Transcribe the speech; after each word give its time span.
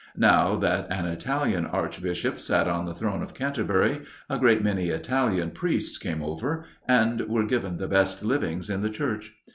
Now 0.17 0.55
that 0.55 0.87
an 0.91 1.05
Italian 1.05 1.67
Archbishop 1.67 2.39
sat 2.39 2.67
on 2.67 2.87
the 2.87 2.93
throne 2.95 3.21
of 3.21 3.35
Canterbury, 3.35 4.01
a 4.31 4.39
great 4.39 4.63
many 4.63 4.89
Italian 4.89 5.51
priests 5.51 5.99
came 5.99 6.23
over, 6.23 6.63
and 6.87 7.21
were 7.29 7.45
given 7.45 7.77
the 7.77 7.87
best 7.87 8.23
livings 8.25 8.67
in 8.67 8.81
the 8.81 8.89
Church. 8.89 9.35